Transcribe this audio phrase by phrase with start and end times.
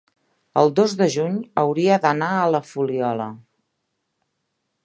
[0.61, 3.29] el dos de juny hauria d'anar a la Fuliola.